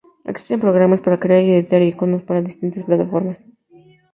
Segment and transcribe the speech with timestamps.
[0.31, 3.37] Existen programas para crear y editar iconos para distintas plataformas.